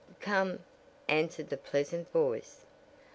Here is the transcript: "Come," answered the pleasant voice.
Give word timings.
"Come," 0.19 0.57
answered 1.07 1.49
the 1.49 1.57
pleasant 1.57 2.11
voice. 2.11 2.65